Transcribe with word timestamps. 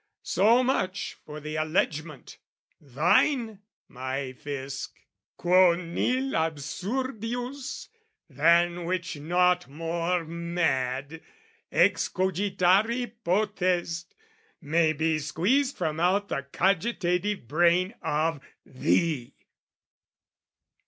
So 0.23 0.63
much 0.63 1.15
for 1.27 1.39
the 1.39 1.57
allegement, 1.57 2.39
thine, 2.79 3.59
my 3.87 4.33
Fisc, 4.35 4.89
Quo 5.37 5.75
nil 5.75 6.31
absurdius, 6.33 7.87
than 8.27 8.85
which 8.85 9.17
nought 9.19 9.67
more 9.67 10.25
mad. 10.25 11.21
Excogitari 11.71 13.11
potest, 13.23 14.15
may 14.59 14.91
be 14.91 15.19
squeezed 15.19 15.77
From 15.77 15.99
out 15.99 16.29
the 16.29 16.47
cogitative 16.51 17.47
brain 17.47 17.93
of 18.01 18.41
thee! 18.65 19.35